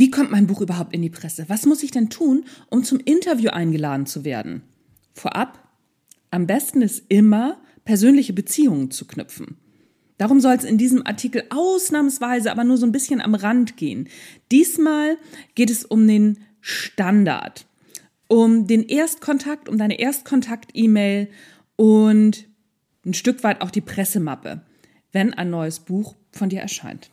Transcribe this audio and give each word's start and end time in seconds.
Wie 0.00 0.10
kommt 0.10 0.30
mein 0.30 0.46
Buch 0.46 0.62
überhaupt 0.62 0.94
in 0.94 1.02
die 1.02 1.10
Presse? 1.10 1.44
Was 1.48 1.66
muss 1.66 1.82
ich 1.82 1.90
denn 1.90 2.08
tun, 2.08 2.46
um 2.70 2.84
zum 2.84 3.00
Interview 3.00 3.50
eingeladen 3.50 4.06
zu 4.06 4.24
werden? 4.24 4.62
Vorab, 5.12 5.68
am 6.30 6.46
besten 6.46 6.80
ist 6.80 7.04
immer, 7.10 7.60
persönliche 7.84 8.32
Beziehungen 8.32 8.90
zu 8.90 9.06
knüpfen. 9.06 9.58
Darum 10.16 10.40
soll 10.40 10.54
es 10.54 10.64
in 10.64 10.78
diesem 10.78 11.06
Artikel 11.06 11.42
ausnahmsweise 11.50 12.50
aber 12.50 12.64
nur 12.64 12.78
so 12.78 12.86
ein 12.86 12.92
bisschen 12.92 13.20
am 13.20 13.34
Rand 13.34 13.76
gehen. 13.76 14.08
Diesmal 14.50 15.18
geht 15.54 15.68
es 15.68 15.84
um 15.84 16.08
den 16.08 16.38
Standard, 16.62 17.66
um 18.26 18.66
den 18.66 18.84
Erstkontakt, 18.84 19.68
um 19.68 19.76
deine 19.76 20.00
Erstkontakt-E-Mail 20.00 21.28
und 21.76 22.48
ein 23.04 23.12
Stück 23.12 23.44
weit 23.44 23.60
auch 23.60 23.70
die 23.70 23.82
Pressemappe, 23.82 24.62
wenn 25.12 25.34
ein 25.34 25.50
neues 25.50 25.78
Buch 25.78 26.14
von 26.32 26.48
dir 26.48 26.62
erscheint. 26.62 27.10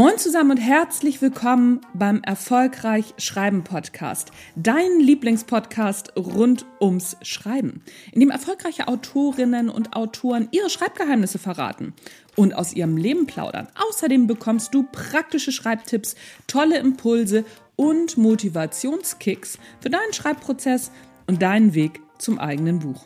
Moin 0.00 0.16
zusammen 0.16 0.52
und 0.52 0.56
herzlich 0.56 1.20
willkommen 1.20 1.82
beim 1.92 2.22
Erfolgreich 2.22 3.12
Schreiben 3.18 3.64
Podcast, 3.64 4.30
dein 4.56 4.98
Lieblingspodcast 4.98 6.16
rund 6.16 6.64
ums 6.80 7.18
Schreiben, 7.20 7.82
in 8.10 8.20
dem 8.20 8.30
erfolgreiche 8.30 8.88
Autorinnen 8.88 9.68
und 9.68 9.94
Autoren 9.94 10.48
ihre 10.52 10.70
Schreibgeheimnisse 10.70 11.38
verraten 11.38 11.92
und 12.34 12.54
aus 12.54 12.72
ihrem 12.72 12.96
Leben 12.96 13.26
plaudern. 13.26 13.68
Außerdem 13.90 14.26
bekommst 14.26 14.72
du 14.72 14.84
praktische 14.84 15.52
Schreibtipps, 15.52 16.14
tolle 16.46 16.78
Impulse 16.78 17.44
und 17.76 18.16
Motivationskicks 18.16 19.58
für 19.80 19.90
deinen 19.90 20.14
Schreibprozess 20.14 20.92
und 21.26 21.42
deinen 21.42 21.74
Weg 21.74 22.00
zum 22.16 22.38
eigenen 22.38 22.78
Buch. 22.78 23.04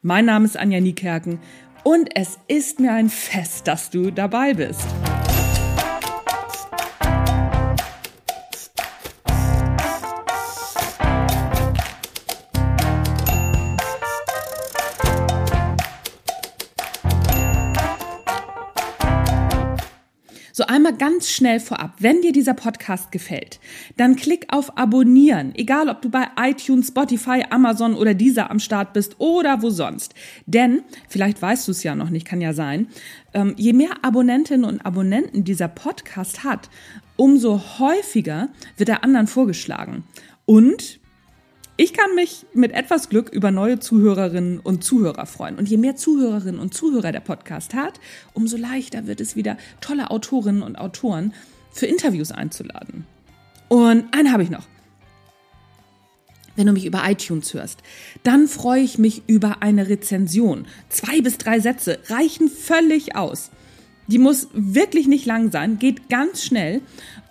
Mein 0.00 0.26
Name 0.26 0.44
ist 0.44 0.56
Anja 0.56 0.78
Niekerken 0.78 1.40
und 1.82 2.10
es 2.14 2.38
ist 2.46 2.78
mir 2.78 2.92
ein 2.92 3.10
Fest, 3.10 3.66
dass 3.66 3.90
du 3.90 4.12
dabei 4.12 4.54
bist. 4.54 4.86
So 20.58 20.64
einmal 20.64 20.96
ganz 20.96 21.28
schnell 21.28 21.60
vorab, 21.60 21.96
wenn 21.98 22.22
dir 22.22 22.32
dieser 22.32 22.54
Podcast 22.54 23.12
gefällt, 23.12 23.60
dann 23.98 24.16
klick 24.16 24.46
auf 24.48 24.78
Abonnieren, 24.78 25.54
egal 25.54 25.90
ob 25.90 26.00
du 26.00 26.08
bei 26.08 26.28
iTunes, 26.40 26.88
Spotify, 26.88 27.44
Amazon 27.50 27.94
oder 27.94 28.14
dieser 28.14 28.50
am 28.50 28.58
Start 28.58 28.94
bist 28.94 29.16
oder 29.18 29.60
wo 29.60 29.68
sonst. 29.68 30.14
Denn, 30.46 30.80
vielleicht 31.10 31.42
weißt 31.42 31.68
du 31.68 31.72
es 31.72 31.82
ja 31.82 31.94
noch 31.94 32.08
nicht, 32.08 32.26
kann 32.26 32.40
ja 32.40 32.54
sein, 32.54 32.86
ähm, 33.34 33.52
je 33.58 33.74
mehr 33.74 34.02
Abonnentinnen 34.02 34.64
und 34.64 34.80
Abonnenten 34.80 35.44
dieser 35.44 35.68
Podcast 35.68 36.42
hat, 36.42 36.70
umso 37.16 37.60
häufiger 37.78 38.48
wird 38.78 38.88
er 38.88 39.04
anderen 39.04 39.26
vorgeschlagen. 39.26 40.04
Und 40.46 41.00
ich 41.76 41.92
kann 41.92 42.14
mich 42.14 42.46
mit 42.54 42.72
etwas 42.72 43.10
Glück 43.10 43.28
über 43.28 43.50
neue 43.50 43.78
Zuhörerinnen 43.78 44.60
und 44.60 44.82
Zuhörer 44.82 45.26
freuen. 45.26 45.56
Und 45.56 45.68
je 45.68 45.76
mehr 45.76 45.96
Zuhörerinnen 45.96 46.60
und 46.60 46.72
Zuhörer 46.72 47.12
der 47.12 47.20
Podcast 47.20 47.74
hat, 47.74 48.00
umso 48.32 48.56
leichter 48.56 49.06
wird 49.06 49.20
es 49.20 49.36
wieder, 49.36 49.58
tolle 49.80 50.10
Autorinnen 50.10 50.62
und 50.62 50.76
Autoren 50.76 51.34
für 51.70 51.86
Interviews 51.86 52.32
einzuladen. 52.32 53.06
Und 53.68 54.06
einen 54.14 54.32
habe 54.32 54.42
ich 54.42 54.50
noch. 54.50 54.66
Wenn 56.54 56.66
du 56.66 56.72
mich 56.72 56.86
über 56.86 57.02
iTunes 57.06 57.52
hörst, 57.52 57.82
dann 58.22 58.48
freue 58.48 58.80
ich 58.80 58.96
mich 58.96 59.22
über 59.26 59.62
eine 59.62 59.90
Rezension. 59.90 60.66
Zwei 60.88 61.20
bis 61.20 61.36
drei 61.36 61.60
Sätze 61.60 61.98
reichen 62.08 62.48
völlig 62.48 63.14
aus. 63.14 63.50
Die 64.06 64.18
muss 64.18 64.48
wirklich 64.52 65.08
nicht 65.08 65.26
lang 65.26 65.50
sein, 65.50 65.78
geht 65.78 66.08
ganz 66.08 66.44
schnell. 66.44 66.80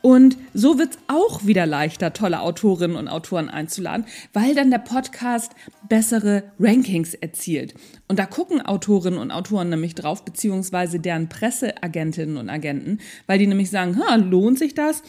Und 0.06 0.38
so 0.54 0.78
wird 0.78 0.92
es 0.92 1.00
auch 1.08 1.48
wieder 1.48 1.66
leichter, 1.66 2.14
tolle 2.14 2.42
Autorinnen 2.42 2.96
und 2.96 3.08
Autoren 3.08 3.50
einzuladen, 3.50 4.06
weil 4.34 4.54
dann 4.54 4.70
der 4.70 4.78
Podcast 4.78 5.54
bessere 5.90 6.44
Rankings 6.60 7.16
erzielt. 7.16 7.74
Und 8.08 8.20
da 8.20 8.28
gucken 8.28 8.62
Autorinnen 8.62 9.18
und 9.18 9.32
Autoren 9.32 9.70
nämlich 9.70 9.96
drauf, 9.96 10.24
beziehungsweise 10.24 11.00
deren 11.00 11.28
Presseagentinnen 11.28 12.38
und 12.38 12.52
Agenten, 12.52 13.00
weil 13.26 13.40
die 13.40 13.48
nämlich 13.48 13.72
sagen, 13.72 13.98
ha, 13.98 14.14
lohnt 14.14 14.60
sich 14.60 14.76
das? 14.76 15.02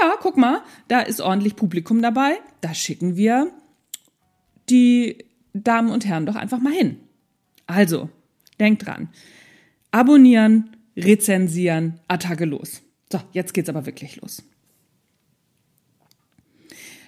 Ja, 0.00 0.12
guck 0.20 0.36
mal, 0.36 0.60
da 0.86 1.00
ist 1.00 1.20
ordentlich 1.20 1.56
Publikum 1.56 2.00
dabei. 2.00 2.34
Da 2.60 2.74
schicken 2.74 3.16
wir 3.16 3.50
die 4.70 5.18
Damen 5.52 5.90
und 5.90 6.06
Herren 6.06 6.26
doch 6.26 6.36
einfach 6.36 6.60
mal 6.60 6.72
hin. 6.72 6.98
Also, 7.66 8.08
denkt 8.60 8.86
dran. 8.86 9.08
Abonnieren, 9.90 10.76
rezensieren, 10.96 11.98
Attacke 12.06 12.44
los. 12.44 12.84
So, 13.14 13.20
jetzt 13.30 13.54
geht's 13.54 13.68
aber 13.68 13.86
wirklich 13.86 14.20
los. 14.20 14.42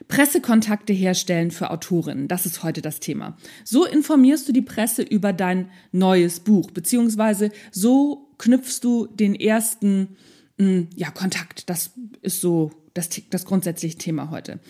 Pressekontakte 0.06 0.92
herstellen 0.92 1.50
für 1.50 1.72
Autorinnen, 1.72 2.28
das 2.28 2.46
ist 2.46 2.62
heute 2.62 2.80
das 2.80 3.00
Thema. 3.00 3.36
So 3.64 3.84
informierst 3.84 4.48
du 4.48 4.52
die 4.52 4.62
Presse 4.62 5.02
über 5.02 5.32
dein 5.32 5.68
neues 5.90 6.38
Buch, 6.38 6.70
beziehungsweise 6.70 7.50
so 7.72 8.28
knüpfst 8.38 8.78
du 8.82 9.08
den 9.08 9.34
ersten 9.34 10.16
hm, 10.58 10.90
ja, 10.94 11.10
Kontakt. 11.10 11.68
Das 11.68 11.90
ist 12.22 12.40
so 12.40 12.70
das, 12.94 13.08
das 13.30 13.44
grundsätzliche 13.44 13.98
Thema 13.98 14.30
heute. 14.30 14.60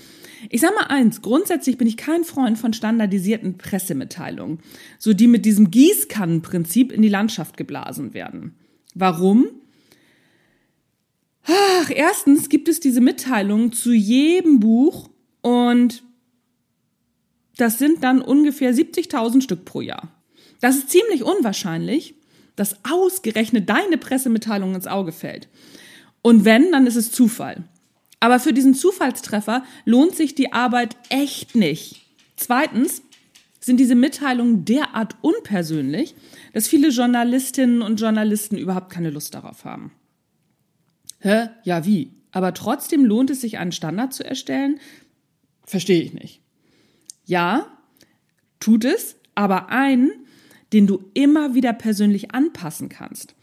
Ich 0.49 0.63
sag 0.63 0.75
mal 0.75 0.87
eins, 0.87 1.21
grundsätzlich 1.21 1.77
bin 1.77 1.87
ich 1.87 1.99
kein 1.99 2.25
Freund 2.25 2.59
von 2.59 2.73
standardisierten 2.73 3.59
Pressemitteilungen, 3.59 4.61
so 4.99 5.13
die 5.13 5.27
mit 5.27 5.45
diesem 5.45 5.71
Gießkannenprinzip 5.71 6.93
in 6.93 7.03
die 7.03 7.11
Landschaft 7.11 7.59
geblasen 7.59 8.15
werden. 8.15 8.55
Warum? 8.95 9.51
Ach, 11.47 11.91
erstens 11.91 12.49
gibt 12.49 12.69
es 12.69 12.81
diese 12.81 13.01
Mitteilung 13.01 13.73
zu 13.73 13.93
jedem 13.93 14.61
Buch 14.61 15.11
und 15.43 16.03
das 17.57 17.79
sind 17.79 18.03
dann 18.03 18.21
ungefähr 18.21 18.75
70.000 18.75 19.43
Stück 19.43 19.65
pro 19.65 19.81
Jahr. 19.81 20.09
Das 20.61 20.77
ist 20.77 20.91
ziemlich 20.91 21.23
unwahrscheinlich, 21.23 22.15
dass 22.56 22.77
ausgerechnet 22.85 23.69
deine 23.69 23.99
Pressemitteilung 23.99 24.75
ins 24.75 24.87
Auge 24.87 25.12
fällt. 25.12 25.49
Und 26.23 26.45
wenn, 26.45 26.73
dann 26.73 26.87
ist 26.87 26.97
es 26.97 27.12
Zufall. 27.12 27.65
Aber 28.19 28.41
für 28.41 28.53
diesen 28.53 28.75
Zufallstreffer 28.75 29.65
lohnt 29.85 30.17
sich 30.17 30.35
die 30.35 30.53
Arbeit 30.53 30.97
echt 31.11 31.55
nicht. 31.55 32.03
Zweitens, 32.37 33.03
sind 33.61 33.79
diese 33.79 33.95
Mitteilungen 33.95 34.65
derart 34.65 35.17
unpersönlich, 35.23 36.15
dass 36.53 36.69
viele 36.69 36.89
Journalistinnen 36.89 37.83
und 37.83 38.01
Journalisten 38.01 38.56
überhaupt 38.56 38.91
keine 38.91 39.11
Lust 39.11 39.35
darauf 39.35 39.65
haben. 39.65 39.91
Hä? 41.26 41.48
Ja, 41.64 41.84
wie? 41.84 42.12
Aber 42.31 42.54
trotzdem 42.54 43.04
lohnt 43.04 43.31
es 43.31 43.41
sich, 43.41 43.59
einen 43.59 43.72
Standard 43.72 44.14
zu 44.14 44.25
erstellen? 44.25 44.78
Verstehe 45.64 46.00
ich 46.00 46.14
nicht. 46.14 46.41
Ja, 47.25 47.66
tut 48.60 48.84
es, 48.84 49.16
aber 49.34 49.69
einen, 49.70 50.12
den 50.72 50.87
du 50.87 51.10
immer 51.14 51.54
wieder 51.54 51.72
persönlich 51.72 52.31
anpassen 52.31 52.88
kannst. 52.88 53.34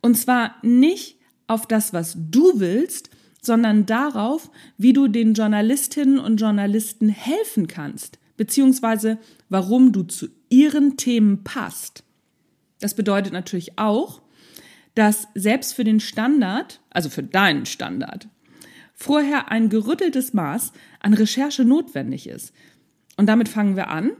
Und 0.00 0.16
zwar 0.16 0.54
nicht 0.62 1.18
auf 1.48 1.66
das, 1.66 1.92
was 1.92 2.16
du 2.16 2.60
willst, 2.60 3.10
sondern 3.42 3.84
darauf, 3.84 4.50
wie 4.78 4.94
du 4.94 5.06
den 5.06 5.34
Journalistinnen 5.34 6.18
und 6.18 6.40
Journalisten 6.40 7.10
helfen 7.10 7.66
kannst, 7.66 8.18
beziehungsweise 8.38 9.18
warum 9.50 9.92
du 9.92 10.02
zu 10.02 10.28
ihren 10.48 10.96
Themen 10.96 11.44
passt. 11.44 12.04
Das 12.80 12.94
bedeutet 12.94 13.34
natürlich 13.34 13.78
auch, 13.78 14.22
dass 14.98 15.28
selbst 15.36 15.74
für 15.74 15.84
den 15.84 16.00
Standard, 16.00 16.80
also 16.90 17.08
für 17.08 17.22
deinen 17.22 17.66
Standard, 17.66 18.26
vorher 18.94 19.48
ein 19.48 19.68
gerütteltes 19.68 20.34
Maß 20.34 20.72
an 20.98 21.14
Recherche 21.14 21.64
notwendig 21.64 22.28
ist. 22.28 22.52
Und 23.16 23.26
damit 23.26 23.48
fangen 23.48 23.76
wir 23.76 23.90
an, 23.90 24.10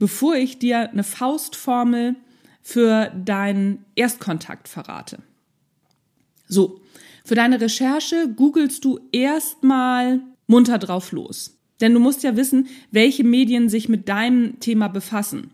bevor 0.00 0.34
ich 0.34 0.58
dir 0.58 0.90
eine 0.90 1.04
Faustformel 1.04 2.16
für 2.60 3.12
deinen 3.24 3.84
Erstkontakt 3.94 4.66
verrate. 4.66 5.18
So, 6.48 6.80
für 7.24 7.36
deine 7.36 7.60
Recherche 7.60 8.28
googelst 8.28 8.84
du 8.84 8.98
erstmal 9.12 10.20
munter 10.48 10.78
drauf 10.78 11.12
los. 11.12 11.56
Denn 11.80 11.94
du 11.94 12.00
musst 12.00 12.24
ja 12.24 12.36
wissen, 12.36 12.66
welche 12.90 13.22
Medien 13.22 13.68
sich 13.68 13.88
mit 13.88 14.08
deinem 14.08 14.58
Thema 14.58 14.88
befassen. 14.88 15.52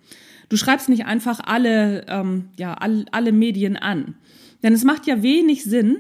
Du 0.49 0.57
schreibst 0.57 0.89
nicht 0.89 1.05
einfach 1.05 1.41
alle, 1.41 2.07
ähm, 2.09 2.49
ja, 2.57 2.73
all, 2.73 3.05
alle 3.11 3.33
Medien 3.33 3.77
an. 3.77 4.15
Denn 4.63 4.73
es 4.73 4.85
macht 4.85 5.07
ja 5.07 5.23
wenig 5.23 5.65
Sinn, 5.65 5.99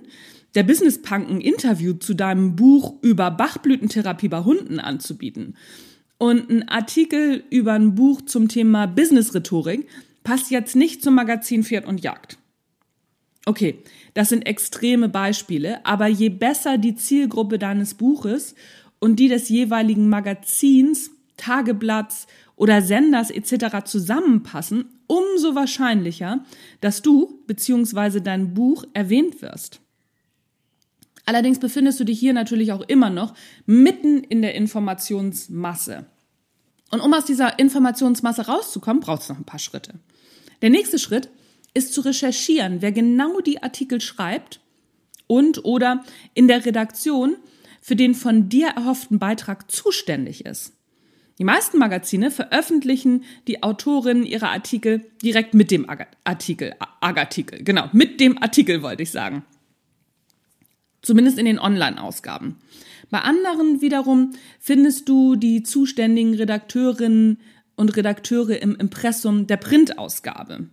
der 0.54 0.62
Business 0.62 1.00
Punk 1.00 1.28
ein 1.30 1.40
Interview 1.40 1.94
zu 1.94 2.14
deinem 2.14 2.56
Buch 2.56 2.94
über 3.02 3.30
Bachblütentherapie 3.30 4.28
bei 4.28 4.44
Hunden 4.44 4.78
anzubieten. 4.78 5.56
Und 6.18 6.50
ein 6.50 6.68
Artikel 6.68 7.42
über 7.50 7.72
ein 7.72 7.94
Buch 7.94 8.22
zum 8.22 8.48
Thema 8.48 8.86
Business 8.86 9.34
Rhetorik 9.34 9.88
passt 10.22 10.50
jetzt 10.50 10.76
nicht 10.76 11.02
zum 11.02 11.14
Magazin 11.14 11.64
Pferd 11.64 11.86
und 11.86 12.02
Jagd. 12.02 12.38
Okay, 13.44 13.78
das 14.14 14.28
sind 14.28 14.46
extreme 14.46 15.08
Beispiele, 15.08 15.84
aber 15.84 16.06
je 16.06 16.28
besser 16.28 16.78
die 16.78 16.94
Zielgruppe 16.94 17.58
deines 17.58 17.94
Buches 17.94 18.54
und 19.00 19.16
die 19.16 19.26
des 19.26 19.48
jeweiligen 19.48 20.08
Magazins, 20.08 21.10
Tageblatts 21.36 22.28
oder 22.62 22.80
Senders 22.80 23.32
etc. 23.32 23.84
zusammenpassen, 23.84 24.84
umso 25.08 25.56
wahrscheinlicher, 25.56 26.44
dass 26.80 27.02
du 27.02 27.42
bzw. 27.48 28.20
dein 28.20 28.54
Buch 28.54 28.84
erwähnt 28.94 29.42
wirst. 29.42 29.80
Allerdings 31.26 31.58
befindest 31.58 31.98
du 31.98 32.04
dich 32.04 32.20
hier 32.20 32.32
natürlich 32.32 32.70
auch 32.70 32.82
immer 32.82 33.10
noch 33.10 33.34
mitten 33.66 34.22
in 34.22 34.42
der 34.42 34.54
Informationsmasse. 34.54 36.06
Und 36.92 37.00
um 37.00 37.12
aus 37.12 37.24
dieser 37.24 37.58
Informationsmasse 37.58 38.46
rauszukommen, 38.46 39.02
brauchst 39.02 39.28
du 39.28 39.32
noch 39.32 39.40
ein 39.40 39.44
paar 39.44 39.58
Schritte. 39.58 39.94
Der 40.62 40.70
nächste 40.70 41.00
Schritt 41.00 41.30
ist 41.74 41.92
zu 41.92 42.02
recherchieren, 42.02 42.80
wer 42.80 42.92
genau 42.92 43.40
die 43.40 43.60
Artikel 43.60 44.00
schreibt 44.00 44.60
und 45.26 45.64
oder 45.64 46.04
in 46.34 46.46
der 46.46 46.64
Redaktion 46.64 47.34
für 47.80 47.96
den 47.96 48.14
von 48.14 48.48
dir 48.48 48.68
erhofften 48.68 49.18
Beitrag 49.18 49.68
zuständig 49.68 50.46
ist. 50.46 50.74
Die 51.42 51.46
meisten 51.46 51.78
Magazine 51.78 52.30
veröffentlichen 52.30 53.24
die 53.48 53.64
Autorinnen 53.64 54.24
ihrer 54.24 54.50
Artikel 54.50 55.10
direkt 55.24 55.54
mit 55.54 55.72
dem 55.72 55.90
Artikel, 56.22 56.72
Agartikel, 57.00 57.64
genau, 57.64 57.88
mit 57.92 58.20
dem 58.20 58.40
Artikel 58.40 58.80
wollte 58.80 59.02
ich 59.02 59.10
sagen. 59.10 59.44
Zumindest 61.00 61.40
in 61.40 61.44
den 61.44 61.58
Online-Ausgaben. 61.58 62.58
Bei 63.10 63.22
anderen 63.22 63.80
wiederum 63.80 64.34
findest 64.60 65.08
du 65.08 65.34
die 65.34 65.64
zuständigen 65.64 66.34
Redakteurinnen 66.34 67.40
und 67.74 67.96
Redakteure 67.96 68.62
im 68.62 68.76
Impressum 68.76 69.48
der 69.48 69.56
Printausgabe. 69.56 70.68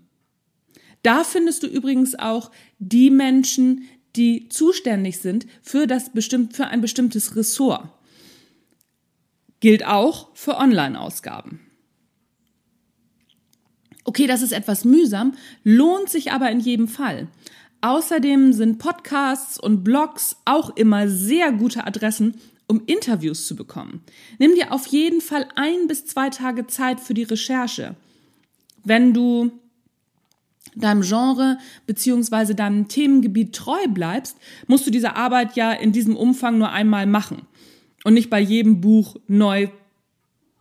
Da 1.02 1.24
findest 1.24 1.64
du 1.64 1.68
übrigens 1.68 2.14
auch 2.14 2.52
die 2.78 3.10
Menschen, 3.10 3.86
die 4.16 4.50
zuständig 4.50 5.18
sind 5.18 5.48
für, 5.64 5.88
das 5.88 6.12
bestimmt, 6.12 6.56
für 6.56 6.68
ein 6.68 6.82
bestimmtes 6.82 7.36
Ressort. 7.36 7.90
Gilt 9.60 9.86
auch 9.86 10.30
für 10.36 10.58
Online-Ausgaben. 10.58 11.60
Okay, 14.06 14.26
das 14.26 14.42
ist 14.42 14.54
etwas 14.54 14.86
mühsam, 14.86 15.34
lohnt 15.64 16.10
sich 16.10 16.32
aber 16.32 16.50
in 16.50 16.60
jedem 16.60 16.88
Fall. 16.88 17.28
Außerdem 17.82 18.54
sind 18.54 18.80
Podcasts 18.80 19.60
und 19.60 19.84
Blogs 19.84 20.38
auch 20.46 20.76
immer 20.76 21.08
sehr 21.08 21.52
gute 21.52 21.86
Adressen, 21.86 22.36
um 22.68 22.84
Interviews 22.86 23.48
zu 23.48 23.56
bekommen. 23.56 24.02
Nimm 24.38 24.56
dir 24.56 24.72
auf 24.74 24.88
jeden 24.88 25.22
Fall 25.22 25.48
ein 25.56 25.88
bis 25.88 26.06
zwei 26.06 26.30
Tage 26.30 26.68
Zeit 26.68 27.00
für 27.00 27.14
die 27.14 27.24
Recherche. 27.24 27.96
Wenn 28.84 29.14
du 29.14 29.52
deinem 30.76 31.02
Genre 31.02 31.58
beziehungsweise 31.86 32.56
deinem 32.56 32.88
Themengebiet 32.88 33.56
treu 33.56 33.88
bleibst, 33.90 34.38
musst 34.68 34.88
du 34.88 34.92
diese 34.92 35.16
Arbeit 35.16 35.56
ja 35.56 35.72
in 35.72 35.92
diesem 35.92 36.16
Umfang 36.16 36.58
nur 36.58 36.72
einmal 36.72 37.06
machen 37.06 37.46
und 38.04 38.14
nicht 38.14 38.30
bei 38.30 38.40
jedem 38.40 38.82
Buch 38.82 39.18
neu, 39.28 39.68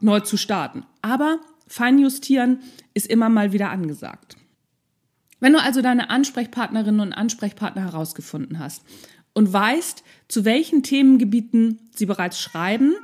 neu 0.00 0.20
zu 0.20 0.36
starten. 0.36 0.84
Aber 1.02 1.40
Feinjustieren 1.66 2.60
ist 2.94 3.06
immer 3.06 3.28
mal 3.28 3.52
wieder 3.52 3.70
angesagt. 3.70 4.36
Wenn 5.40 5.52
du 5.52 5.60
also 5.60 5.82
deine 5.82 6.10
Ansprechpartnerinnen 6.10 7.00
und 7.00 7.12
Ansprechpartner 7.12 7.82
herausgefunden 7.82 8.58
hast 8.58 8.82
und 9.34 9.52
weißt, 9.52 10.02
zu 10.26 10.44
welchen 10.44 10.82
Themengebieten 10.82 11.78
sie 11.94 12.06
bereits 12.06 12.40
schreiben, 12.40 12.94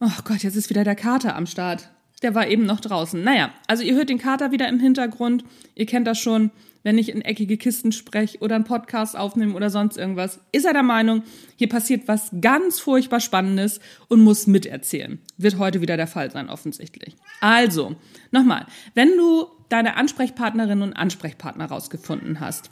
oh 0.00 0.10
Gott, 0.24 0.42
jetzt 0.42 0.56
ist 0.56 0.70
wieder 0.70 0.84
der 0.84 0.96
Kater 0.96 1.36
am 1.36 1.46
Start. 1.46 1.90
Der 2.22 2.34
war 2.34 2.48
eben 2.48 2.64
noch 2.64 2.80
draußen. 2.80 3.22
Naja, 3.22 3.50
also 3.66 3.82
ihr 3.82 3.94
hört 3.94 4.10
den 4.10 4.18
Kater 4.18 4.52
wieder 4.52 4.68
im 4.68 4.78
Hintergrund. 4.78 5.44
Ihr 5.74 5.86
kennt 5.86 6.06
das 6.06 6.18
schon, 6.18 6.50
wenn 6.82 6.98
ich 6.98 7.10
in 7.10 7.22
eckige 7.22 7.56
Kisten 7.56 7.92
spreche 7.92 8.38
oder 8.38 8.54
einen 8.54 8.64
Podcast 8.64 9.16
aufnehme 9.16 9.54
oder 9.54 9.70
sonst 9.70 9.96
irgendwas. 9.96 10.40
Ist 10.52 10.66
er 10.66 10.72
der 10.72 10.82
Meinung, 10.82 11.22
hier 11.56 11.68
passiert 11.68 12.08
was 12.08 12.30
ganz 12.40 12.78
furchtbar 12.80 13.20
Spannendes 13.20 13.80
und 14.08 14.22
muss 14.22 14.46
miterzählen. 14.46 15.18
Wird 15.36 15.58
heute 15.58 15.80
wieder 15.80 15.96
der 15.96 16.06
Fall 16.06 16.30
sein, 16.30 16.48
offensichtlich. 16.48 17.16
Also, 17.40 17.96
nochmal, 18.30 18.66
wenn 18.94 19.16
du 19.16 19.46
deine 19.68 19.96
Ansprechpartnerinnen 19.96 20.82
und 20.82 20.94
Ansprechpartner 20.94 21.66
rausgefunden 21.66 22.40
hast 22.40 22.70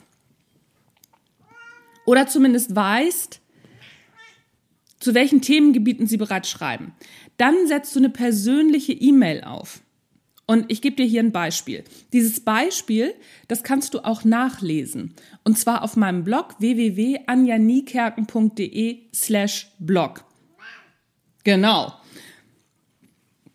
oder 2.05 2.27
zumindest 2.27 2.75
weißt, 2.75 3.41
zu 4.99 5.13
welchen 5.13 5.41
Themengebieten 5.41 6.07
sie 6.07 6.17
bereits 6.17 6.49
schreiben, 6.49 6.93
dann 7.37 7.67
setzt 7.67 7.95
du 7.95 7.99
eine 7.99 8.09
persönliche 8.09 8.93
E-Mail 8.93 9.43
auf. 9.43 9.81
Und 10.45 10.71
ich 10.71 10.81
gebe 10.81 10.95
dir 10.95 11.05
hier 11.05 11.21
ein 11.21 11.31
Beispiel. 11.31 11.83
Dieses 12.11 12.39
Beispiel, 12.39 13.13
das 13.47 13.61
kannst 13.61 13.93
du 13.93 13.99
auch 13.99 14.23
nachlesen. 14.23 15.13
Und 15.43 15.59
zwar 15.59 15.83
auf 15.83 15.95
meinem 15.95 16.23
Blog 16.23 16.55
www.anjaniekerken.de 16.57 18.97
slash 19.13 19.67
blog. 19.77 20.25
Genau. 21.43 21.93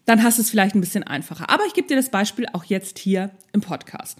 Dann 0.04 0.22
hast 0.22 0.38
du 0.38 0.42
es 0.42 0.50
vielleicht 0.50 0.76
ein 0.76 0.80
bisschen 0.80 1.02
einfacher. 1.02 1.50
Aber 1.50 1.66
ich 1.66 1.74
gebe 1.74 1.88
dir 1.88 1.96
das 1.96 2.10
Beispiel 2.10 2.46
auch 2.52 2.62
jetzt 2.62 3.00
hier 3.00 3.32
im 3.52 3.60
Podcast. 3.60 4.18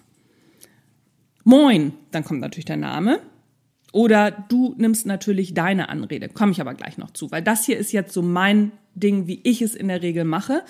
Moin, 1.45 1.93
dann 2.11 2.25
kommt 2.25 2.41
natürlich 2.41 2.65
der 2.65 2.75
Name. 2.75 3.21
Oder 3.95 4.29
du 4.29 4.75
nimmst 4.77 5.05
natürlich 5.05 5.53
deine 5.53 5.87
Anrede. 5.87 6.27
Komme 6.27 6.51
ich 6.51 6.59
aber 6.59 6.73
gleich 6.73 6.97
noch 6.97 7.11
zu, 7.11 7.31
weil 7.31 7.41
das 7.41 7.65
hier 7.65 7.77
ist 7.77 7.93
jetzt 7.93 8.11
so 8.11 8.21
mein 8.21 8.73
Ding, 8.93 9.25
wie 9.27 9.39
ich 9.43 9.61
es 9.61 9.73
in 9.73 9.87
der 9.87 10.01
Regel 10.01 10.25
mache. 10.25 10.63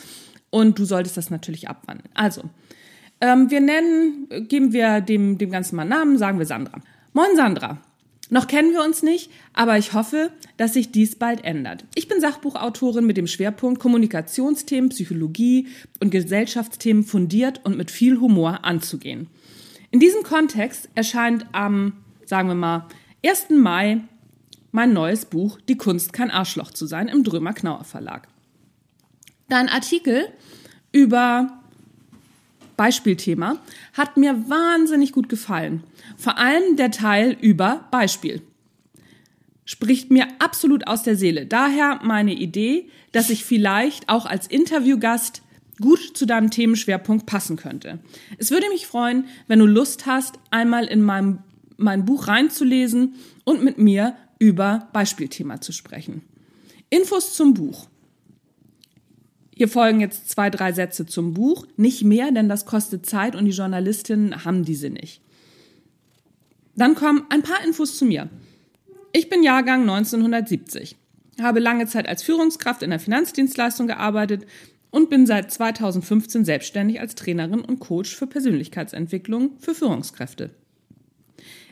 Und 0.51 0.77
du 0.77 0.86
solltest 0.86 1.18
das 1.18 1.31
natürlich 1.31 1.68
abwandeln. 1.68 2.12
Also, 2.13 2.44
ähm, 3.22 3.50
wir 3.50 3.62
nennen, 3.62 4.27
geben 4.48 4.74
wir 4.74 5.01
dem, 5.01 5.39
dem 5.39 5.50
Ganzen 5.50 5.75
mal 5.75 5.86
Namen, 5.86 6.19
sagen 6.19 6.38
wir 6.38 6.45
Sandra. 6.45 6.80
Moin 7.13 7.36
Sandra. 7.36 7.80
Noch 8.30 8.45
kennen 8.45 8.74
wir 8.74 8.83
uns 8.83 9.01
nicht, 9.01 9.31
aber 9.54 9.80
ich 9.80 9.94
hoffe, 9.94 10.30
dass 10.57 10.74
sich 10.74 10.92
dies 10.92 11.16
bald 11.16 11.44
ändert. 11.44 11.83
Ich 11.95 12.07
bin 12.07 12.22
Sachbuchautorin 12.22 13.07
mit 13.07 13.18
dem 13.18 13.25
Schwerpunkt 13.25 13.80
Kommunikationsthemen, 13.80 14.92
Psychologie 14.92 15.68
und 16.00 16.12
Gesellschaftsthemen 16.12 17.04
fundiert 17.04 17.62
und 17.63 17.75
mit 17.75 17.89
viel 17.89 18.19
Humor 18.19 18.66
anzugehen. 18.66 19.30
In 19.89 20.00
diesem 20.00 20.22
Kontext 20.22 20.89
erscheint 20.94 21.48
am, 21.54 21.94
sagen 22.27 22.50
wir 22.50 22.56
mal, 22.56 22.88
1. 23.27 23.50
Mai 23.50 24.01
mein 24.72 24.94
neues 24.94 25.25
Buch 25.25 25.60
Die 25.68 25.77
Kunst 25.77 26.13
kein 26.13 26.30
Arschloch 26.30 26.69
zu 26.69 26.86
sein 26.86 27.07
im 27.07 27.24
Drömer 27.24 27.54
Knauer 27.54 27.83
Verlag. 27.83 28.27
Dein 29.50 29.68
Artikel 29.68 30.27
über 30.92 31.63
Beispielthema 32.77 33.57
hat 33.94 34.18
mir 34.18 34.48
wahnsinnig 34.48 35.12
gut 35.12 35.27
gefallen. 35.27 35.81
Vor 36.18 36.38
allem 36.38 36.75
der 36.75 36.92
Teil 36.92 37.36
über 37.42 37.88
Beispiel. 37.89 38.44
Spricht 39.63 40.12
mir 40.12 40.27
absolut 40.38 40.86
aus 40.86 41.01
der 41.01 41.16
Seele. 41.16 41.48
Daher 41.48 42.01
meine 42.04 42.33
Idee, 42.33 42.89
dass 43.12 43.31
ich 43.31 43.44
vielleicht 43.44 44.07
auch 44.07 44.27
als 44.27 44.46
Interviewgast 44.46 45.41
gut 45.82 46.15
zu 46.15 46.27
deinem 46.27 46.51
Themenschwerpunkt 46.51 47.25
passen 47.25 47.58
könnte. 47.58 47.98
Es 48.38 48.51
würde 48.51 48.70
mich 48.70 48.86
freuen, 48.86 49.25
wenn 49.48 49.60
du 49.60 49.65
Lust 49.65 50.05
hast, 50.05 50.38
einmal 50.51 50.86
in 50.86 51.01
meinem, 51.01 51.39
mein 51.77 52.05
Buch 52.05 52.27
reinzulesen 52.27 53.15
und 53.44 53.63
mit 53.63 53.77
mir 53.77 54.15
über 54.39 54.89
Beispielthema 54.94 55.62
zu 55.62 55.72
sprechen. 55.72 56.22
Infos 56.89 57.34
zum 57.34 57.53
Buch. 57.53 57.88
Hier 59.53 59.70
folgen 59.70 60.01
jetzt 60.01 60.29
zwei, 60.29 60.50
drei 60.50 60.74
Sätze 60.74 61.05
zum 61.05 61.34
Buch. 61.34 61.65
Nicht 61.77 62.03
mehr, 62.03 62.32
denn 62.32 62.50
das 62.50 62.65
kostet 62.65 63.05
Zeit 63.05 63.36
und 63.36 63.46
die 63.46 63.51
Journalistinnen 63.51 64.44
haben 64.44 64.65
diese 64.65 64.89
nicht. 64.89 65.22
Dann 66.75 66.96
kommen 66.96 67.24
ein 67.29 67.41
paar 67.41 67.63
Infos 67.65 67.98
zu 67.98 68.05
mir. 68.05 68.29
Ich 69.13 69.29
bin 69.29 69.44
Jahrgang 69.44 69.82
1970, 69.82 70.98
habe 71.41 71.62
lange 71.62 71.88
Zeit 71.88 72.05
als 72.05 72.22
Führungskraft 72.22 72.84
in 72.84 72.89
der 72.89 73.00
Finanzdienstleistung 73.00 73.88
gearbeitet 73.88 74.46
und 74.91 75.10
bin 75.10 75.25
seit 75.25 75.51
2015 75.51 76.44
selbstständig 76.44 77.00
als 77.00 77.15
Trainerin 77.15 77.62
und 77.62 77.79
Coach 77.79 78.13
für 78.13 78.27
Persönlichkeitsentwicklung 78.27 79.58
für 79.60 79.74
Führungskräfte. 79.74 80.50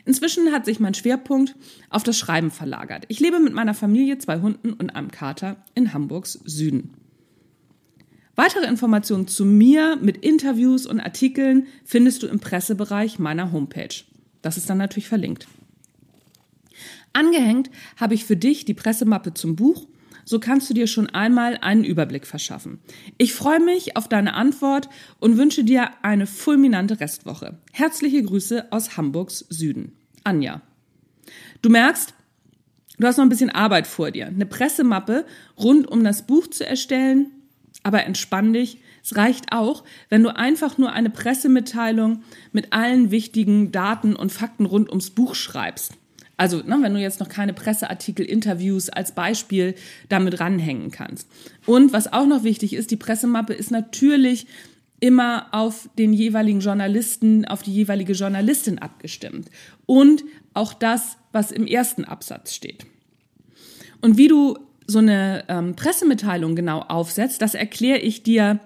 Inzwischen 0.06 0.52
hat 0.52 0.66
sich 0.66 0.80
mein 0.80 0.94
Schwerpunkt 0.94 1.56
auf 1.88 2.02
das 2.02 2.18
Schreiben 2.18 2.50
verlagert. 2.50 3.04
Ich 3.08 3.20
lebe 3.20 3.40
mit 3.40 3.54
meiner 3.54 3.74
Familie, 3.74 4.18
zwei 4.18 4.40
Hunden 4.40 4.72
und 4.72 4.94
einem 4.94 5.10
Kater 5.10 5.56
in 5.74 5.94
Hamburgs 5.94 6.38
Süden. 6.44 6.94
Weitere 8.36 8.66
Informationen 8.66 9.28
zu 9.28 9.44
mir 9.44 9.96
mit 9.96 10.18
Interviews 10.18 10.86
und 10.86 11.00
Artikeln 11.00 11.68
findest 11.84 12.22
du 12.22 12.26
im 12.26 12.40
Pressebereich 12.40 13.18
meiner 13.18 13.52
Homepage. 13.52 13.94
Das 14.42 14.56
ist 14.56 14.68
dann 14.68 14.78
natürlich 14.78 15.08
verlinkt. 15.08 15.46
Angehängt 17.12 17.70
habe 17.96 18.14
ich 18.14 18.24
für 18.24 18.36
dich 18.36 18.64
die 18.64 18.74
Pressemappe 18.74 19.34
zum 19.34 19.54
Buch, 19.54 19.86
so 20.24 20.38
kannst 20.38 20.68
du 20.70 20.74
dir 20.74 20.86
schon 20.86 21.08
einmal 21.10 21.58
einen 21.60 21.84
Überblick 21.84 22.26
verschaffen. 22.26 22.80
Ich 23.18 23.34
freue 23.34 23.60
mich 23.60 23.96
auf 23.96 24.08
deine 24.08 24.34
Antwort 24.34 24.88
und 25.20 25.38
wünsche 25.38 25.64
dir 25.64 25.90
eine 26.02 26.26
fulminante 26.26 27.00
Restwoche. 27.00 27.58
Herzliche 27.72 28.22
Grüße 28.22 28.72
aus 28.72 28.96
Hamburgs 28.96 29.46
Süden. 29.48 29.92
Anja. 30.24 30.62
Du 31.62 31.70
merkst, 31.70 32.14
du 32.98 33.06
hast 33.06 33.16
noch 33.16 33.24
ein 33.24 33.30
bisschen 33.30 33.50
Arbeit 33.50 33.86
vor 33.86 34.10
dir. 34.10 34.26
Eine 34.26 34.46
Pressemappe 34.46 35.26
rund 35.58 35.86
um 35.86 36.04
das 36.04 36.26
Buch 36.26 36.46
zu 36.46 36.66
erstellen, 36.66 37.30
aber 37.82 38.04
entspann 38.04 38.52
dich, 38.52 38.78
Es 39.02 39.16
reicht 39.16 39.52
auch, 39.52 39.84
wenn 40.08 40.22
du 40.22 40.34
einfach 40.34 40.78
nur 40.78 40.92
eine 40.92 41.10
Pressemitteilung 41.10 42.22
mit 42.52 42.72
allen 42.72 43.10
wichtigen 43.10 43.70
Daten 43.70 44.16
und 44.16 44.32
Fakten 44.32 44.64
rund 44.64 44.88
ums 44.88 45.10
Buch 45.10 45.34
schreibst. 45.34 45.92
Also, 46.36 46.58
ne, 46.58 46.78
wenn 46.80 46.94
du 46.94 47.00
jetzt 47.00 47.20
noch 47.20 47.28
keine 47.28 47.52
Presseartikel, 47.52 48.26
Interviews 48.26 48.88
als 48.88 49.12
Beispiel 49.12 49.74
damit 50.08 50.40
ranhängen 50.40 50.90
kannst. 50.90 51.28
Und 51.66 51.92
was 51.92 52.12
auch 52.12 52.26
noch 52.26 52.42
wichtig 52.42 52.74
ist, 52.74 52.90
die 52.90 52.96
Pressemappe 52.96 53.52
ist 53.52 53.70
natürlich 53.70 54.46
immer 55.00 55.48
auf 55.52 55.88
den 55.98 56.12
jeweiligen 56.12 56.60
Journalisten, 56.60 57.44
auf 57.44 57.62
die 57.62 57.72
jeweilige 57.72 58.14
Journalistin 58.14 58.78
abgestimmt. 58.78 59.50
Und 59.86 60.24
auch 60.54 60.72
das, 60.72 61.18
was 61.32 61.52
im 61.52 61.66
ersten 61.66 62.04
Absatz 62.04 62.54
steht. 62.54 62.86
Und 64.00 64.18
wie 64.18 64.28
du 64.28 64.58
so 64.86 64.98
eine 64.98 65.44
ähm, 65.48 65.76
Pressemitteilung 65.76 66.56
genau 66.56 66.80
aufsetzt, 66.80 67.42
das 67.42 67.54
erkläre 67.54 67.98
ich 67.98 68.22
dir 68.22 68.60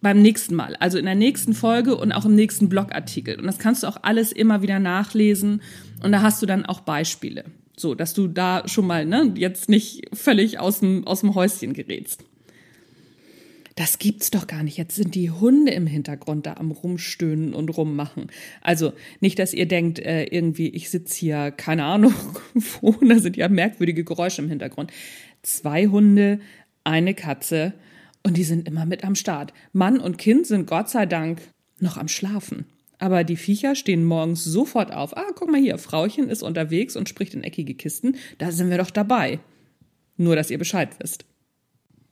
beim 0.00 0.20
nächsten 0.20 0.56
Mal, 0.56 0.76
also 0.76 0.98
in 0.98 1.04
der 1.04 1.14
nächsten 1.14 1.54
Folge 1.54 1.96
und 1.96 2.12
auch 2.12 2.24
im 2.24 2.34
nächsten 2.34 2.68
Blogartikel. 2.68 3.38
Und 3.38 3.46
das 3.46 3.58
kannst 3.58 3.84
du 3.84 3.86
auch 3.86 3.98
alles 4.02 4.32
immer 4.32 4.62
wieder 4.62 4.80
nachlesen 4.80 5.62
und 6.02 6.12
da 6.12 6.22
hast 6.22 6.42
du 6.42 6.46
dann 6.46 6.66
auch 6.66 6.80
Beispiele. 6.80 7.44
So, 7.76 7.94
dass 7.94 8.14
du 8.14 8.28
da 8.28 8.68
schon 8.68 8.86
mal 8.86 9.04
ne, 9.06 9.32
jetzt 9.36 9.68
nicht 9.68 10.08
völlig 10.12 10.58
aus 10.58 10.80
dem, 10.80 11.06
aus 11.06 11.20
dem 11.20 11.34
Häuschen 11.34 11.72
gerätst. 11.72 12.24
Das 13.76 13.98
gibt's 13.98 14.30
doch 14.30 14.46
gar 14.46 14.62
nicht. 14.62 14.76
Jetzt 14.76 14.96
sind 14.96 15.14
die 15.14 15.30
Hunde 15.30 15.72
im 15.72 15.86
Hintergrund 15.86 16.46
da 16.46 16.54
am 16.54 16.70
Rumstöhnen 16.70 17.54
und 17.54 17.70
rummachen. 17.70 18.26
Also 18.60 18.92
nicht, 19.20 19.38
dass 19.38 19.54
ihr 19.54 19.66
denkt, 19.66 19.98
äh, 19.98 20.24
irgendwie, 20.24 20.68
ich 20.68 20.90
sitze 20.90 21.18
hier, 21.18 21.50
keine 21.50 21.84
Ahnung, 21.84 22.14
wo, 22.80 22.92
da 22.92 23.18
sind 23.18 23.36
ja 23.36 23.48
merkwürdige 23.48 24.04
Geräusche 24.04 24.42
im 24.42 24.48
Hintergrund. 24.48 24.92
Zwei 25.42 25.86
Hunde, 25.86 26.40
eine 26.84 27.14
Katze 27.14 27.72
und 28.22 28.36
die 28.36 28.44
sind 28.44 28.68
immer 28.68 28.84
mit 28.84 29.04
am 29.04 29.14
Start. 29.14 29.52
Mann 29.72 29.98
und 29.98 30.18
Kind 30.18 30.46
sind 30.46 30.66
Gott 30.66 30.90
sei 30.90 31.06
Dank 31.06 31.40
noch 31.78 31.96
am 31.96 32.08
Schlafen. 32.08 32.66
Aber 33.02 33.24
die 33.24 33.34
Viecher 33.34 33.74
stehen 33.74 34.04
morgens 34.04 34.44
sofort 34.44 34.92
auf. 34.92 35.16
Ah, 35.16 35.32
guck 35.34 35.50
mal 35.50 35.60
hier, 35.60 35.76
Frauchen 35.76 36.28
ist 36.28 36.44
unterwegs 36.44 36.94
und 36.94 37.08
spricht 37.08 37.34
in 37.34 37.42
eckige 37.42 37.74
Kisten. 37.74 38.14
Da 38.38 38.52
sind 38.52 38.70
wir 38.70 38.78
doch 38.78 38.92
dabei. 38.92 39.40
Nur, 40.16 40.36
dass 40.36 40.52
ihr 40.52 40.58
Bescheid 40.58 40.90
wisst. 41.00 41.24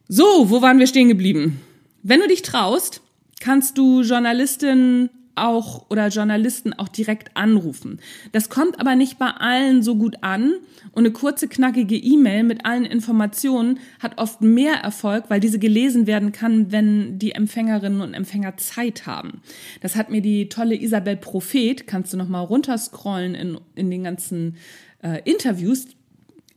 So, 0.09 0.50
wo 0.50 0.62
waren 0.62 0.80
wir 0.80 0.88
stehen 0.88 1.06
geblieben? 1.06 1.61
Wenn 2.02 2.18
du 2.18 2.26
dich 2.26 2.42
traust, 2.42 3.02
kannst 3.38 3.78
du 3.78 4.02
Journalistinnen 4.02 5.11
auch 5.40 5.87
oder 5.90 6.09
Journalisten 6.09 6.73
auch 6.73 6.88
direkt 6.88 7.37
anrufen. 7.37 8.00
Das 8.32 8.49
kommt 8.49 8.78
aber 8.78 8.94
nicht 8.94 9.18
bei 9.18 9.28
allen 9.28 9.82
so 9.82 9.97
gut 9.97 10.16
an 10.23 10.54
und 10.92 11.04
eine 11.04 11.12
kurze 11.12 11.49
knackige 11.49 11.97
E-Mail 11.97 12.44
mit 12.44 12.64
allen 12.64 12.85
Informationen 12.85 13.80
hat 13.99 14.18
oft 14.18 14.42
mehr 14.42 14.75
Erfolg, 14.75 15.25
weil 15.28 15.40
diese 15.40 15.59
gelesen 15.59 16.06
werden 16.06 16.32
kann, 16.32 16.73
wenn 16.73 17.18
die 17.18 17.32
Empfängerinnen 17.32 18.00
und 18.00 18.14
Empfänger 18.14 18.56
Zeit 18.56 19.06
haben. 19.06 19.42
Das 19.80 19.97
hat 19.97 20.11
mir 20.11 20.23
die 20.23 20.49
tolle 20.49 20.80
Isabel 20.80 21.16
Prophet, 21.16 21.87
kannst 21.87 22.12
du 22.12 22.16
noch 22.16 22.28
mal 22.28 22.40
runterscrollen 22.40 23.35
in, 23.35 23.59
in 23.75 23.90
den 23.90 24.04
ganzen 24.04 24.56
äh, 25.02 25.20
Interviews, 25.25 25.87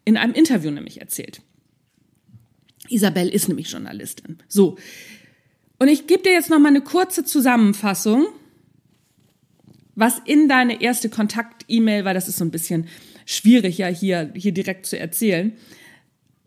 in 0.05 0.17
einem 0.17 0.33
Interview 0.33 0.71
nämlich 0.71 0.99
erzählt. 0.99 1.41
Isabel 2.89 3.29
ist 3.29 3.47
nämlich 3.47 3.69
Journalistin. 3.71 4.37
So. 4.47 4.77
Und 5.79 5.87
ich 5.87 6.07
gebe 6.07 6.23
dir 6.23 6.33
jetzt 6.33 6.49
noch 6.49 6.59
mal 6.59 6.69
eine 6.69 6.81
kurze 6.81 7.23
Zusammenfassung 7.23 8.27
was 9.95 10.21
in 10.25 10.49
deine 10.49 10.81
erste 10.81 11.09
Kontakt-E-Mail, 11.09 12.05
weil 12.05 12.13
das 12.13 12.27
ist 12.27 12.37
so 12.37 12.45
ein 12.45 12.51
bisschen 12.51 12.87
schwierig 13.25 13.77
ja 13.77 13.87
hier, 13.87 14.31
hier 14.35 14.51
direkt 14.51 14.85
zu 14.85 14.97
erzählen, 14.97 15.53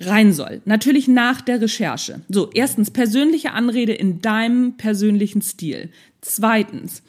rein 0.01 0.33
soll. 0.33 0.61
Natürlich 0.65 1.09
nach 1.09 1.41
der 1.41 1.61
Recherche. 1.61 2.21
So, 2.29 2.51
erstens 2.53 2.91
persönliche 2.91 3.53
Anrede 3.53 3.93
in 3.93 4.21
deinem 4.21 4.77
persönlichen 4.77 5.43
Stil. 5.43 5.91
Zweitens, 6.21 7.03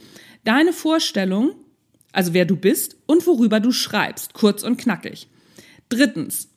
deine 0.44 0.74
Vorstellung, 0.74 1.52
also 2.12 2.34
wer 2.34 2.46
du 2.46 2.56
bist 2.56 2.96
und 3.06 3.26
worüber 3.28 3.60
du 3.60 3.72
schreibst, 3.72 4.34
kurz 4.34 4.64
und 4.64 4.78
knackig. 4.78 5.28
Drittens, 5.90 6.50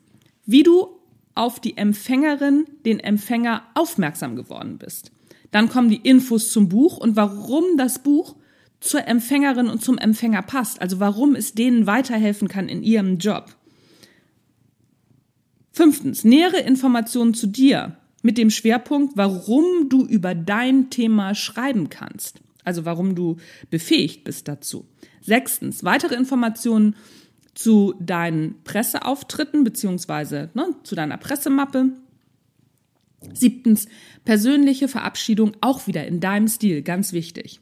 wie 0.47 0.63
du 0.63 0.89
auf 1.35 1.61
die 1.61 1.77
Empfängerin, 1.77 2.67
den 2.85 3.01
Empfänger 3.01 3.63
aufmerksam 3.75 4.37
geworden 4.37 4.79
bist. 4.79 5.11
Dann 5.51 5.69
kommen 5.69 5.89
die 5.89 5.97
Infos 5.97 6.53
zum 6.53 6.69
Buch 6.69 6.99
und 6.99 7.17
warum 7.17 7.65
das 7.77 8.03
Buch 8.03 8.37
zur 8.81 9.07
Empfängerin 9.07 9.69
und 9.69 9.83
zum 9.83 9.99
Empfänger 9.99 10.43
passt, 10.43 10.81
also 10.81 11.01
warum 11.01 11.35
es 11.35 11.55
denen 11.55 11.87
weiterhelfen 11.87 12.49
kann 12.49 12.69
in 12.69 12.83
ihrem 12.83 13.19
Job. 13.19 13.55
Fünftens, 15.73 16.25
nähere 16.25 16.61
Informationen 16.61 17.35
zu 17.35 17.47
dir 17.47 17.97
mit 18.23 18.39
dem 18.39 18.51
Schwerpunkt, 18.51 19.17
warum 19.17 19.89
du 19.89 20.05
über 20.05 20.35
dein 20.35 20.91
Thema 20.91 21.35
schreiben 21.35 21.89
kannst, 21.91 22.41
also 22.65 22.85
warum 22.85 23.15
du 23.15 23.37
befähigt 23.71 24.25
bist 24.25 24.49
dazu. 24.49 24.87
Sechstens, 25.21 25.85
weitere 25.85 26.15
Informationen 26.15 26.97
zu 27.55 27.95
deinen 28.01 28.63
Presseauftritten 28.65 29.65
beziehungsweise 29.65 30.51
ne, 30.55 30.75
zu 30.83 30.95
deiner 30.95 31.19
Pressemappe. 31.19 31.93
Siebtens, 33.35 33.87
persönliche 34.25 34.89
Verabschiedung 34.89 35.53
auch 35.61 35.87
wieder 35.87 36.07
in 36.07 36.21
deinem 36.21 36.49
Stil, 36.49 36.83
ganz 36.83 37.13
wichtig. 37.13 37.61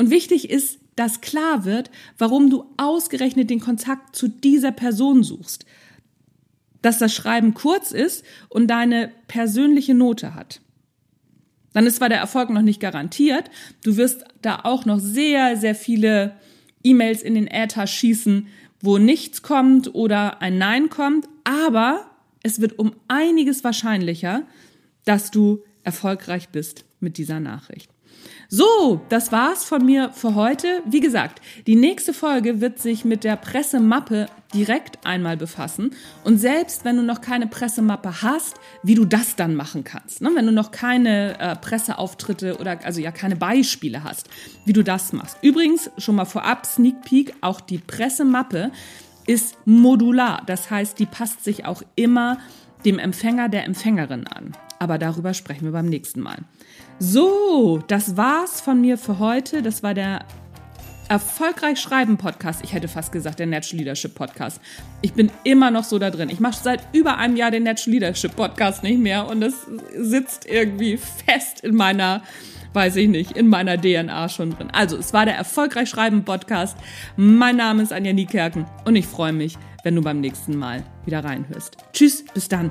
Und 0.00 0.08
wichtig 0.08 0.48
ist, 0.48 0.78
dass 0.96 1.20
klar 1.20 1.66
wird, 1.66 1.90
warum 2.16 2.48
du 2.48 2.64
ausgerechnet 2.78 3.50
den 3.50 3.60
Kontakt 3.60 4.16
zu 4.16 4.28
dieser 4.28 4.72
Person 4.72 5.22
suchst. 5.22 5.66
Dass 6.80 6.96
das 6.96 7.12
Schreiben 7.12 7.52
kurz 7.52 7.92
ist 7.92 8.24
und 8.48 8.68
deine 8.68 9.12
persönliche 9.28 9.92
Note 9.92 10.34
hat. 10.34 10.62
Dann 11.74 11.84
ist 11.84 11.96
zwar 11.96 12.08
der 12.08 12.16
Erfolg 12.16 12.48
noch 12.48 12.62
nicht 12.62 12.80
garantiert, 12.80 13.50
du 13.84 13.98
wirst 13.98 14.24
da 14.40 14.60
auch 14.62 14.86
noch 14.86 15.00
sehr, 15.00 15.58
sehr 15.58 15.74
viele 15.74 16.34
E-Mails 16.82 17.20
in 17.20 17.34
den 17.34 17.46
Äther 17.46 17.86
schießen, 17.86 18.46
wo 18.80 18.96
nichts 18.96 19.42
kommt 19.42 19.94
oder 19.94 20.40
ein 20.40 20.56
Nein 20.56 20.88
kommt, 20.88 21.28
aber 21.44 22.10
es 22.42 22.62
wird 22.62 22.78
um 22.78 22.94
einiges 23.06 23.64
wahrscheinlicher, 23.64 24.44
dass 25.04 25.30
du 25.30 25.62
erfolgreich 25.84 26.48
bist 26.48 26.86
mit 27.00 27.18
dieser 27.18 27.38
Nachricht. 27.38 27.90
So, 28.48 29.00
das 29.08 29.30
war's 29.30 29.64
von 29.64 29.84
mir 29.84 30.10
für 30.12 30.34
heute. 30.34 30.82
Wie 30.84 31.00
gesagt, 31.00 31.40
die 31.66 31.76
nächste 31.76 32.12
Folge 32.12 32.60
wird 32.60 32.80
sich 32.80 33.04
mit 33.04 33.22
der 33.22 33.36
Pressemappe 33.36 34.26
direkt 34.52 35.06
einmal 35.06 35.36
befassen. 35.36 35.92
Und 36.24 36.38
selbst 36.38 36.84
wenn 36.84 36.96
du 36.96 37.02
noch 37.02 37.20
keine 37.20 37.46
Pressemappe 37.46 38.22
hast, 38.22 38.56
wie 38.82 38.96
du 38.96 39.04
das 39.04 39.36
dann 39.36 39.54
machen 39.54 39.84
kannst. 39.84 40.20
Ne? 40.20 40.30
Wenn 40.34 40.46
du 40.46 40.52
noch 40.52 40.72
keine 40.72 41.38
äh, 41.38 41.56
Presseauftritte 41.56 42.58
oder 42.58 42.84
also 42.84 43.00
ja 43.00 43.12
keine 43.12 43.36
Beispiele 43.36 44.02
hast, 44.02 44.28
wie 44.64 44.72
du 44.72 44.82
das 44.82 45.12
machst. 45.12 45.36
Übrigens, 45.42 45.90
schon 45.98 46.16
mal 46.16 46.24
vorab, 46.24 46.66
Sneak 46.66 47.02
Peek, 47.02 47.34
auch 47.42 47.60
die 47.60 47.78
Pressemappe 47.78 48.72
ist 49.26 49.56
modular. 49.64 50.42
Das 50.46 50.70
heißt, 50.70 50.98
die 50.98 51.06
passt 51.06 51.44
sich 51.44 51.64
auch 51.66 51.82
immer 51.94 52.38
dem 52.84 52.98
Empfänger 52.98 53.48
der 53.48 53.64
Empfängerin 53.64 54.26
an. 54.26 54.52
Aber 54.78 54.98
darüber 54.98 55.34
sprechen 55.34 55.64
wir 55.64 55.72
beim 55.72 55.86
nächsten 55.86 56.20
Mal. 56.20 56.38
So, 56.98 57.82
das 57.88 58.16
war's 58.16 58.60
von 58.60 58.80
mir 58.80 58.96
für 58.98 59.18
heute. 59.18 59.62
Das 59.62 59.82
war 59.82 59.94
der 59.94 60.20
Erfolgreich 61.10 61.80
Schreiben 61.80 62.18
Podcast. 62.18 62.60
Ich 62.62 62.72
hätte 62.72 62.86
fast 62.86 63.10
gesagt, 63.10 63.40
der 63.40 63.46
Natural 63.46 63.78
Leadership 63.78 64.14
Podcast. 64.14 64.60
Ich 65.02 65.12
bin 65.12 65.30
immer 65.42 65.72
noch 65.72 65.82
so 65.82 65.98
da 65.98 66.08
drin. 66.08 66.30
Ich 66.30 66.38
mache 66.38 66.62
seit 66.62 66.82
über 66.94 67.18
einem 67.18 67.36
Jahr 67.36 67.50
den 67.50 67.64
Natural 67.64 67.94
Leadership 67.94 68.36
Podcast 68.36 68.84
nicht 68.84 69.00
mehr 69.00 69.26
und 69.26 69.42
es 69.42 69.66
sitzt 69.96 70.46
irgendwie 70.48 70.98
fest 70.98 71.64
in 71.64 71.74
meiner, 71.74 72.22
weiß 72.74 72.94
ich 72.94 73.08
nicht, 73.08 73.32
in 73.32 73.48
meiner 73.48 73.76
DNA 73.76 74.28
schon 74.28 74.50
drin. 74.50 74.70
Also, 74.70 74.96
es 74.96 75.12
war 75.12 75.24
der 75.24 75.34
Erfolgreich 75.34 75.88
Schreiben 75.88 76.24
Podcast. 76.24 76.78
Mein 77.16 77.56
Name 77.56 77.82
ist 77.82 77.92
Anja 77.92 78.12
Niekerken 78.12 78.66
und 78.84 78.94
ich 78.94 79.08
freue 79.08 79.32
mich, 79.32 79.58
wenn 79.82 79.94
du 79.94 80.02
beim 80.02 80.20
nächsten 80.20 80.56
Mal 80.56 80.82
wieder 81.04 81.24
reinhörst. 81.24 81.76
Tschüss, 81.92 82.24
bis 82.34 82.48
dann. 82.48 82.70